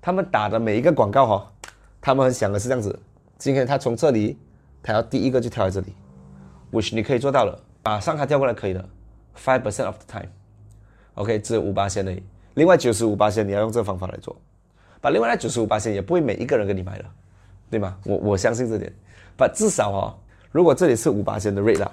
[0.00, 1.52] 他们打的每一个广告哈，
[2.00, 2.96] 他们很想的是这样子：
[3.38, 4.38] 今天他从这里，
[4.82, 5.92] 他要第一个就跳在这里
[6.70, 8.88] ，which 你可以做到了，马上他跳过来可以了
[9.36, 12.22] ，five percent of the time，OK，只有五八线而已。
[12.54, 14.36] 另外九十五八线你要用这个方法来做，
[15.00, 17.04] 把另外那九十五八线也不会每一个人给你买了，
[17.68, 17.98] 对吗？
[18.04, 18.92] 我我相信这点。
[19.36, 20.14] 把至少哦，
[20.52, 21.92] 如果这里是五八线的 rate 啦。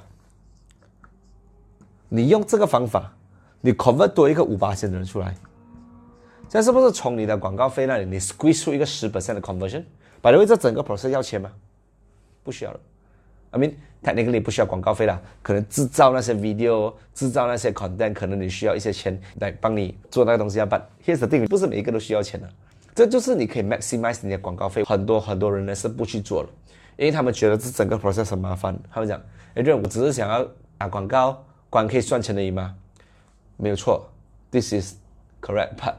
[2.15, 3.12] 你用这个方法，
[3.60, 5.36] 你 convert 多一个五八千的人出来，
[6.47, 9.84] 这是不是从你的广告费那里你 squeeze 出一个十 percent 的 conversion？
[10.21, 11.51] 百位这整个 process 要钱吗？
[12.41, 12.80] 不需要了。
[13.51, 20.82] I mean technically 不需要广告费啦，可能制造那些 video，制造那些 content，可能你需要一些钱来帮你做那个东西要办。
[21.06, 22.49] Here's the thing，不是每一个都需要钱的，
[22.95, 24.86] 这就是你可以 maximize 你的广告费。
[24.86, 26.49] 很多很多人呢是不去做了，
[26.95, 28.78] 因为他们觉得这整个 process 很麻烦。
[28.89, 29.21] 他们讲，
[29.56, 30.47] 哎，对，我只是想要
[30.78, 31.43] 打广告。
[31.69, 32.75] 光可以赚钱的吗？
[33.58, 34.10] 没有错
[34.51, 34.95] ，This is
[35.41, 35.95] correct part。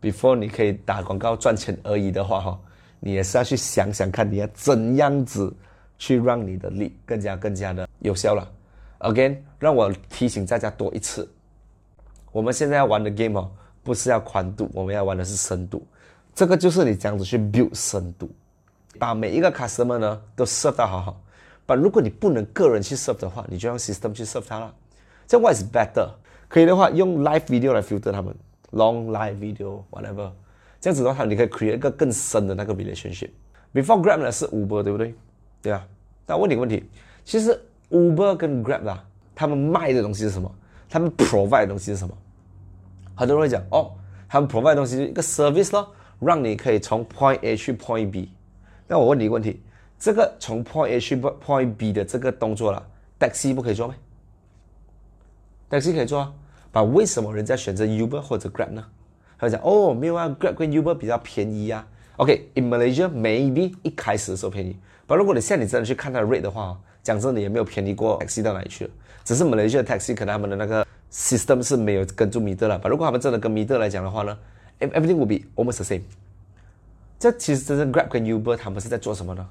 [0.00, 2.60] Before 你可以打广告赚钱而已的话，哈，
[3.00, 5.52] 你也是要去想想看，你要怎样子
[5.98, 8.50] 去让你的力更加更加的有效了。
[9.00, 11.30] Again，让我提醒大家多一次，
[12.32, 13.50] 我们现在要玩的 game 哦，
[13.82, 15.86] 不是要宽度，我们要玩的是深度。
[16.34, 18.30] 这个就是你这样子去 build 深度，
[18.98, 21.20] 把每一个 customer 呢都设到好好。
[21.66, 24.74] 但如果你不能个人去 serve 的话，你就用 system 去 serve 它了。
[25.30, 26.10] 这样 what is better？
[26.48, 28.34] 可以的话，用 live video 来 filter 他们
[28.72, 30.32] ，long live video whatever。
[30.80, 33.30] 这样子的话，你可以 create 一个更深的那个 relationship。
[33.72, 35.14] Before Grab 呢是 Uber 对不对？
[35.62, 35.86] 对啊。
[36.26, 36.84] 那问你个问题，
[37.24, 37.56] 其实
[37.90, 40.52] Uber 跟 Grab 啦，他们卖的东西是什么？
[40.88, 42.12] 他们 provide 的东西是什么？
[43.14, 43.92] 很多人会讲哦，
[44.28, 48.32] 他们 provide 的东西是一个 service 咯，让你可以从 point A 去 point B。
[48.88, 49.62] 那我问你一个问题，
[49.96, 52.84] 这个从 point A 去 point B 的这个动作了
[53.20, 53.94] ，taxi 不可以做吗
[55.70, 56.32] ？taxi 可以做啊，
[56.70, 58.84] 把为什么人家选择 Uber 或者 Grab 呢？
[59.38, 61.86] 他讲哦，没有啊，Grab 跟 Uber 比较便宜啊。
[62.16, 68.90] OK，in Malaysia maybe 一开始的时候便宜，但如果你现在你真的去看它的 rate 的话，讲真的也没有便宜过 taxi 到哪里去了。
[69.24, 72.78] 只是 Malaysia taxi 可能他们的那个 system 是没有跟住米德了。
[72.82, 74.38] 但如果他们真的跟米德来讲的话呢
[74.80, 76.02] ，everything will be almost the same。
[77.18, 79.48] 这其实真正 Grab 跟 Uber 他们是在做什么呢？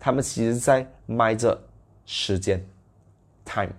[0.00, 1.60] 他们其实在卖着
[2.04, 2.64] 时间
[3.44, 3.70] ，time。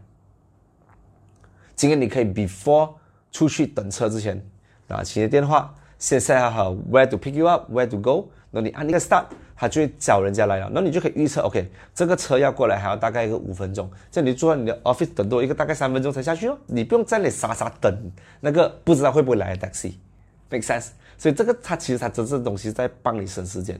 [1.76, 2.94] 今天你可以 before
[3.32, 4.44] 出去等车之前
[4.88, 5.74] 打起你的电话。
[6.00, 9.24] 先 set 好 where to pick you up，where to go，那你按那个 start，
[9.56, 10.70] 他就会找人家来了。
[10.74, 16.58] 那你就可以预测，OK，这个车要过来还要大概一个五分钟，这样你坐在你的 office 等多一个大概三分钟才下去哦。
[16.68, 20.88] 你不用在那里傻傻等那个不知道会不会来的 taxi，make sense？
[21.18, 23.80] 所以这个它其实它真正的东西在帮你省时间。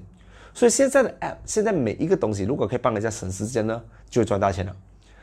[0.54, 4.74] 所以现在的 app，现在每一个东西如果可以帮人家省时间呢，就会赚大钱了。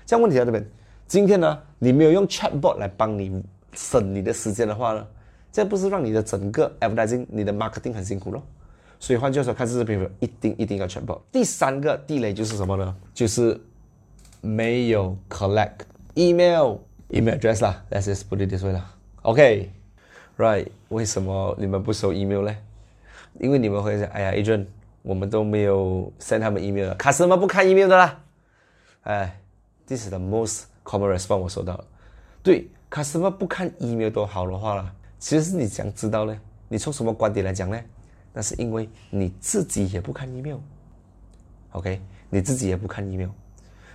[0.05, 0.63] 这样问题在这边，
[1.11, 3.43] 今天呢，你没有用 chatbot 来帮你
[3.73, 5.05] 省你的时间的话呢？
[5.51, 8.41] 这不是让你的整个 advertising、你的 marketing 很辛苦咯？
[9.01, 11.21] 所以换句话说，看这视频一定一定要全部。
[11.33, 12.95] 第三个地雷就是什么呢？
[13.13, 13.61] 就是
[14.41, 15.79] 没有 collect
[16.15, 18.95] email email address 啦，Let's just put it this way 啦。
[19.23, 20.69] OK，right？
[20.91, 22.57] 为什么你们不收 email 呢？
[23.41, 24.67] 因为你们会想，哎呀，agent，
[25.03, 28.21] 我们都没有 send 他们 email，卡什么不看 email 的啦？
[29.03, 29.41] 哎
[29.89, 31.85] ，this is the most common response 我收到了。
[32.43, 34.93] 对，Customer 不看 email 都好的话啦。
[35.21, 36.37] 其实是你想知道呢？
[36.69, 37.79] 你从什么观点来讲呢？
[38.33, 42.01] 那是因为你自己也不看 email，OK？
[42.29, 43.29] 你自己也不看 email，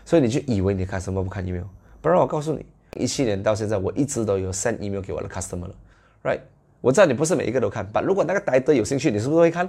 [0.05, 1.65] 所以你就以为你看什么不看 email？
[2.01, 2.65] 不然我告诉你，
[2.97, 5.75] 一七年到现在，我一直都有 send email 给我的 customer 了
[6.23, 6.39] ，right？
[6.81, 9.67] 我知道你不是每一个都看，但如果那个 title 有兴趣，你是不是会看？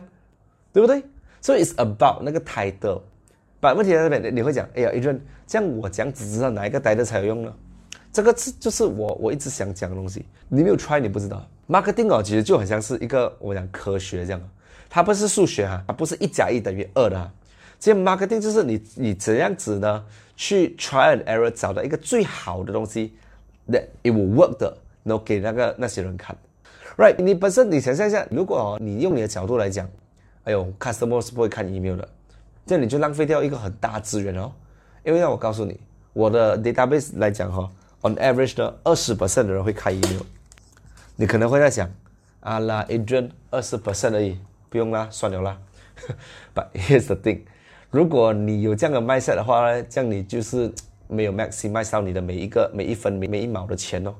[0.72, 1.02] 对不对？
[1.40, 3.00] 所以 it's about 那个 title。
[3.66, 7.52] 把问题在这边，你会讲，哎呀，Adrian，这样我讲只知道哪一个呆的才有用呢？
[8.12, 11.44] 这个是就是我我一直想讲的东西，你没有 try 你不知道。
[11.68, 14.40] marketing 哦，其实就很像是一个我讲科学这样，
[14.88, 17.28] 它不是数学哈，它不是一加一等于二的哈。
[17.80, 20.04] 这 marketing 就是你你怎样子呢？
[20.36, 23.16] 去 try and error 找到一个最好的东西
[23.68, 26.36] ，that it will work 的，然后给那个那些人看。
[26.96, 27.20] Right？
[27.20, 29.90] 你本身你想象一下，如果你用你的角度来讲，
[30.44, 32.08] 哎呦，customer 是不会看 email 的，
[32.66, 34.52] 这样你就浪费掉一个很大资源哦。
[35.04, 35.80] 因为让我告诉你，
[36.12, 37.70] 我的 database 来讲哈。
[38.02, 40.22] On average 呢，二十 percent 的人会开 email。
[41.16, 41.90] 你可能会在想，
[42.40, 45.58] 啊啦，Adrian 二十 percent 而已，不用啦，算了啦。
[46.54, 47.40] But here's the thing，
[47.90, 50.72] 如果你有这样的 mindset 的话呢，这样你就是
[51.08, 54.14] 没有 maximize 到你的每一个每一分每每一毛的钱哦。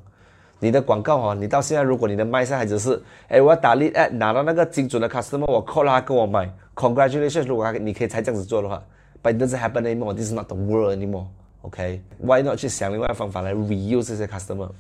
[0.59, 8.83] 你的广告哈，你到现在如果你的 mindset 还只是，哎，我要打 lead ad 拿到那个精准的 customer，我 call 他跟我买，congratulations，如果他你可以才这样子做的话
[9.23, 11.27] ，But it doesn't happen anymore，this is not the world anymore。
[11.63, 14.71] OK，Why not 去想另外方法来 reuse 这些 customer，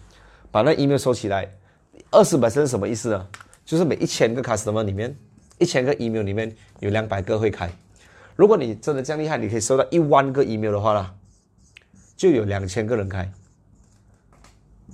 [0.51, 1.51] 把那 email 收起来。
[2.11, 3.27] 二十 percent 是什么意思呢？
[3.65, 5.17] 就是每一千个 customer 里面，
[5.59, 7.69] 一千个 email 里面有两百个会开。
[8.37, 11.13] 如果你真的这样厉害，你可以收到一万个 email 的话啦，
[12.17, 13.29] 就有两千个人开。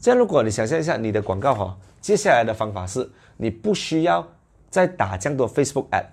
[0.02, 4.26] 这样，如果你想象一下你的广告哈，接下来的方法是你不需要
[4.68, 6.04] 再打这样多 Facebook ad，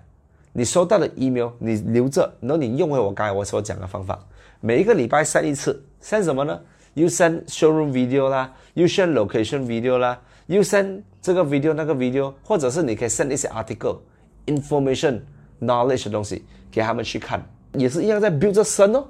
[0.53, 4.23] 你收到的 email 你留着，然后你用回我刚才我所讲的方法。
[4.61, 6.61] 每一个礼拜 send 一次，send 什么呢
[6.93, 13.47] ？You send showroom video 啦，You send location video 啦，You send 这个 video 那个 video，或者是你可以 send 一些
[13.47, 13.97] article、
[14.45, 15.21] information、
[15.59, 19.03] knowledge 的东西给他们去看，也是一样在 build 这深哦，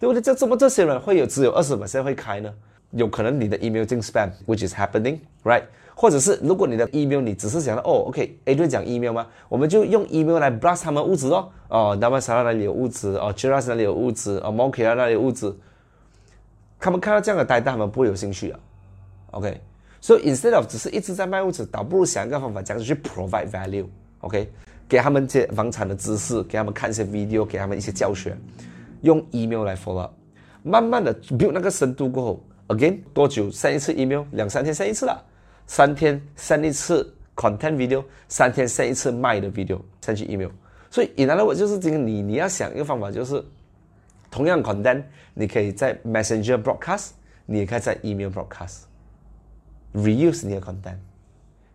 [0.00, 0.20] 对不对？
[0.20, 2.52] 这怎么这些人会有只有二十 percent 会开呢？
[2.94, 5.64] 有可能你的 email 进 spam，which is happening，right？
[5.96, 9.26] 或者是如果你的 email 你只是想到哦，OK，A 就讲 email 吗？
[9.48, 11.48] 我们就用 email 来 blast 他们物质哦。
[11.68, 14.62] 哦 n a m a s a 那里有物质，哦 c h i r a s 那里有物质，哦 m
[14.62, 15.54] o n k e y 那里有物质。
[16.80, 18.58] 他们看到这样的呆蛋，他们不会有兴趣啊。
[19.30, 19.60] OK，
[20.00, 23.86] 所以 instead of 只是一直在卖物质，倒不如想一个方法，这样子去 provide value。
[24.20, 24.50] OK，
[24.88, 28.36] 给他们这房产的知识，给他们看一些 video，给他们一些教学，
[29.02, 30.10] 用 email 来 follow，
[30.62, 34.24] 慢慢的 build 那个深度过后，again 多久 send 一次 email？
[34.32, 35.24] 两三天 send 一次了。
[35.66, 40.50] 三天 send 一次 content video，三天 send 一次卖的 video，send 去 email。
[40.90, 43.42] 所以，以来我就是今天你你要想一个方法，就是
[44.30, 47.10] 同样 content，你可以在 Messenger broadcast，
[47.46, 50.98] 你也可以在 email broadcast，reuse 你的 content，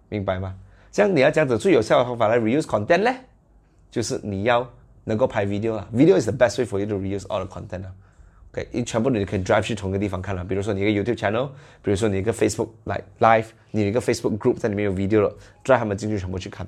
[0.08, 0.56] 明白吗？
[0.92, 3.14] 这样你要讲子最有效的方法来 reuse content 呢，
[3.92, 4.68] 就是你要
[5.04, 7.92] 能够拍 video 啊，video is the best way for you to reuse all the content 啊。
[8.52, 11.50] OK，你全部你可以 drive 去同一个地方看了，比如说你一个 YouTube channel，
[11.84, 16.66] 比如说你一个 Facebook like live，你一个 Facebook group 在里面有 video 了，drive 他们进去全部去看。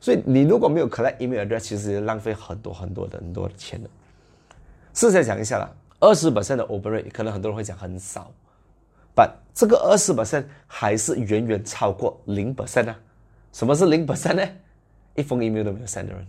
[0.00, 3.90] 所以你如果没有 collect email address，其实浪费很多很多的很多的钱的。
[4.94, 8.32] 试想一下啦，二十 percent 的 open rate，可能很多人会讲很少
[9.14, 12.98] ，but 这个二十 percent 还是远远超过零 percent 啊。
[13.52, 14.48] 什么是零 percent 呢？
[15.16, 16.26] 一封 email 都没有 send 的人，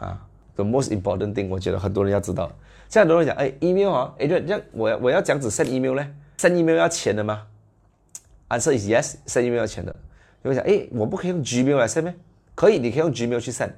[0.00, 2.52] 啊，the most important thing，我觉得很多人要知道。
[2.90, 6.04] 现在很多人讲，哎，email 啊，哎，这样我我要讲只 send email 呢
[6.36, 7.46] ？send email 要钱的吗
[8.48, 9.94] ？Answer is yes，send email 要钱的。
[10.42, 12.14] 你会讲，哎，我不可以用 Gmail 来 send 吗？
[12.56, 13.70] 可以，你可以用 Gmail 去 send。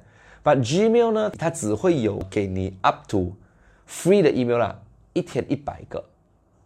[0.43, 3.35] But Gmail 呢，它只会有给你 up to
[3.87, 4.81] free 的 email 啦，
[5.13, 6.03] 一天一百个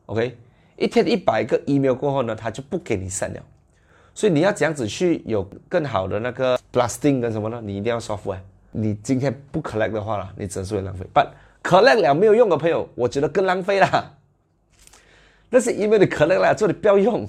[0.06, 0.38] ，OK，
[0.78, 3.44] 一天一百个 email 过后呢，它就不给你 send 了。
[4.16, 7.60] 所以你要这样子去有更好的那个 blasting 跟什么呢？
[7.62, 8.40] 你一定要 software。
[8.72, 11.06] 你今天不 collect 的话啦，你真是会浪费。
[11.14, 11.28] But
[11.68, 14.14] collect 了没有用的朋友，我觉得更浪费啦。
[15.52, 17.28] 那是因为你可能了，做你不要用。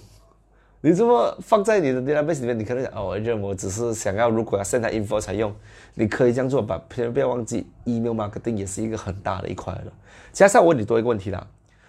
[0.80, 5.52] 你这么放在你的 database 里面，你可能想哦，我认我只是想要如果要 send info 才用。
[5.94, 9.92] 你可以这样做吧，千万不要忘记 email marketing 也是一个很大的一块了。
[10.32, 11.44] 加上我问你多一个问题啦，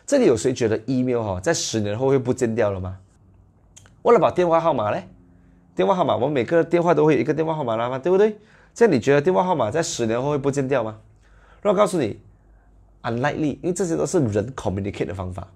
[0.07, 2.97] 这里有谁觉得 email 哈在十年后会不见掉了吗？
[4.01, 5.07] 为了把电话号码嘞，
[5.75, 8.39] 电话号码，我们每个电话都会有一个电话号码啦嘛，对不对？
[8.73, 10.97] 这样你觉得电话号码在十年后会不见掉吗？
[11.61, 12.19] 那我告诉你
[13.03, 15.47] ，unlikely，因为这些都是人 communicate 的方法。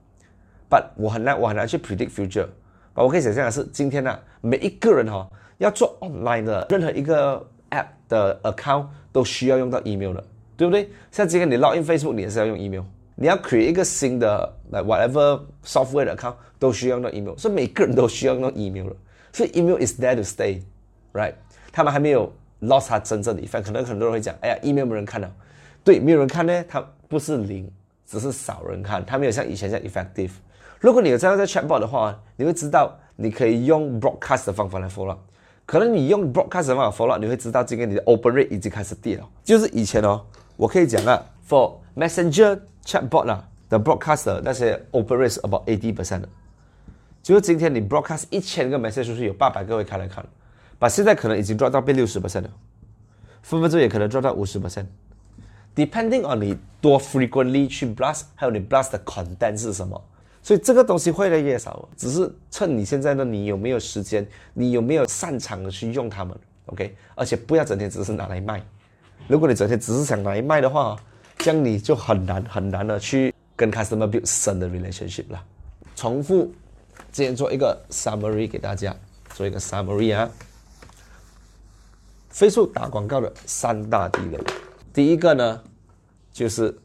[0.69, 2.47] But 我很难，我很难去 predict future。
[2.93, 10.23] 我可以想象的是，今天呢，每一个人哈要做 online 的任何一个 app 的 account 都需要用到 email 的，
[10.57, 10.89] 对不对？
[11.11, 12.83] 像今天你 log in Facebook，你也是要用 email。
[13.15, 18.95] 你要 create 一个新的 like whatever software 的 account 都需要用到 email，所以每个人都需要用到 email 了。
[19.31, 21.33] 所以 email is there to stay，right？
[21.71, 23.63] 他们还没有 lost 它真正的 effect。
[23.63, 25.31] 可能很多人会讲，哎呀，email 没人看了。
[25.83, 27.71] 对，没有人看呢，他不是零，
[28.07, 30.31] 只是少人看，它没有像以前这样 effective。
[30.79, 35.15] 如果你有这样在 chatbot 的话，你会知道你可以用 broadcast 的方法来 follow。
[35.65, 39.29] 可能你用 broadcast 的方法 follow，你会知道今天你的 open rate 已经开始跌了。
[39.43, 40.25] 就是以前哦，
[40.57, 46.29] 我可以讲啊，for messenger chatbot 啦的 broadcast 那些 open rate 是 about eighty percent 的。
[47.21, 50.25] 就是今天你 broadcast 一千个 message 出去，有八百个会开来看，
[50.79, 52.49] 把现在可能已经赚到变六十 percent 了，
[53.43, 54.87] 分分钟也可能赚到五十 percent。
[55.75, 59.99] Depending on 你多 frequently 去 blast，还有你 blast 的 content 是什么。
[60.41, 66.95] 所以这个东西会越来越少，只是趁你现在呢，你有没有时间，你有没有擅长的去用它们，OK？
[67.15, 68.61] 而且不要整天只是拿来卖。
[69.27, 70.97] 如果你整天只是想拿来卖的话，
[71.37, 75.41] 这样你就很难很难的去跟 customer build 深的 relationship 了。
[75.95, 76.51] 重复，
[77.11, 78.93] 今天做一个 summary 给大家，
[79.33, 80.29] 做一个 summary 啊。
[82.29, 84.37] 飞速打广告的三大地雷，
[84.93, 85.63] 第一个呢，
[86.31, 86.77] 就是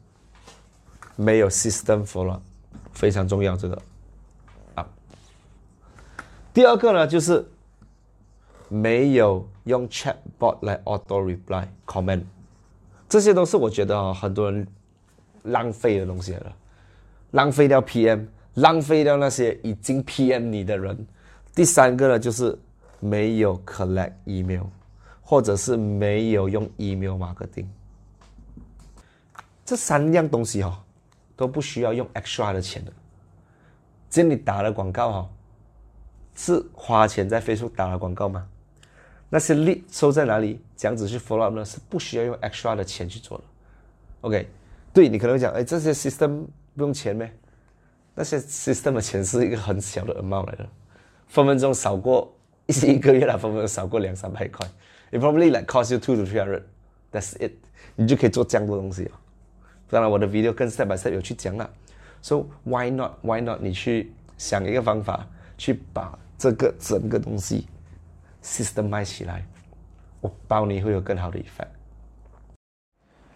[1.15, 2.39] 没有 system follow。
[2.91, 3.81] 非常重要，这个
[4.75, 4.85] 啊。
[6.53, 7.49] 第二个呢，就是
[8.67, 12.23] 没有用 chatbot 来 auto reply comment，
[13.07, 14.67] 这些都是我觉得啊，很多人
[15.43, 16.53] 浪费的东西了，
[17.31, 21.07] 浪费掉 PM，浪费掉那些已经 PM 你的人。
[21.55, 22.57] 第三个呢，就是
[22.99, 24.63] 没有 collect email，
[25.21, 27.67] 或者是没有用 email marketing，
[29.69, 30.83] 这三样东西哈。
[31.35, 32.91] 都不需要用 extra 的钱的，
[34.09, 35.29] 这你打了广告哈，
[36.35, 38.45] 是花钱在飞速打了广告吗？
[39.29, 40.59] 那些 lead 收在哪里？
[40.75, 41.63] 这样子去 follow up 呢？
[41.63, 43.43] 是不需要用 extra 的钱去做的。
[44.19, 44.49] OK，
[44.91, 46.43] 对你可能会讲，哎，这些 system
[46.75, 47.33] 不用钱咩？
[48.15, 50.67] 那些 system 的钱是一个很小的 amount 来的，
[51.27, 54.67] 分分钟少过一一个月了，分分钟少过两三百块。
[55.11, 56.63] It probably like cost you two to three hundred.
[57.13, 57.53] That's it，
[57.95, 59.11] 你就可以做这样多东西了。
[59.89, 61.67] 当然，我的 video 更 step by step 有去讲了
[62.21, 65.25] ，so why not why not 你去想一个方法，
[65.57, 67.67] 去把这个整个东西
[68.43, 69.43] system 卖起来，
[70.21, 71.69] 我包你会有更好的 effect。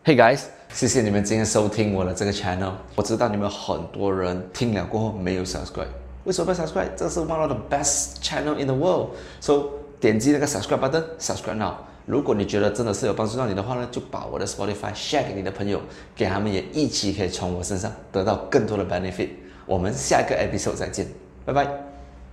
[0.05, 2.73] Hey guys，谢谢你们今天收听我的这个 channel。
[2.95, 5.87] 我知道你们很多人听了过后没有 subscribe，
[6.25, 6.93] 为什么不 subscribe？
[6.95, 11.73] 这是 one of the best channel in the world，so 点击那个 subscribe button，subscribe now。
[12.05, 15.81] 如果你觉得真的是有帮助到你的话呢，就把我的 Spotify share 给你的朋友，
[16.15, 19.29] 给他们也一起可以从我身上得到更多的 benefit。
[19.65, 21.07] 我们下一个 episode 再见，
[21.45, 21.92] 拜拜。